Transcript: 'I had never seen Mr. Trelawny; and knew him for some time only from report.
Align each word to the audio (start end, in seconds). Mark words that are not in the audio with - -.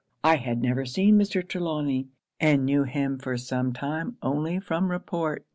'I 0.23 0.37
had 0.37 0.61
never 0.63 0.83
seen 0.83 1.15
Mr. 1.19 1.47
Trelawny; 1.47 2.07
and 2.39 2.65
knew 2.65 2.85
him 2.85 3.19
for 3.19 3.37
some 3.37 3.71
time 3.71 4.17
only 4.23 4.59
from 4.59 4.89
report. 4.89 5.45